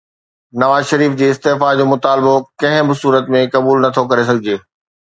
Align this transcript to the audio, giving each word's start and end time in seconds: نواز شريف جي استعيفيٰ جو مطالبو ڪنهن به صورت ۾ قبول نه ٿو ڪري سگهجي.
نواز 0.61 0.83
شريف 0.91 1.13
جي 1.19 1.27
استعيفيٰ 1.33 1.71
جو 1.81 1.85
مطالبو 1.91 2.35
ڪنهن 2.65 2.83
به 2.89 2.99
صورت 3.05 3.31
۾ 3.39 3.47
قبول 3.59 3.85
نه 3.89 3.97
ٿو 4.01 4.09
ڪري 4.13 4.23
سگهجي. 4.33 4.61